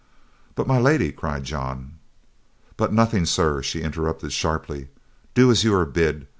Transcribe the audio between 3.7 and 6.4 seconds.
interrupted sharply. "Do as you are bid.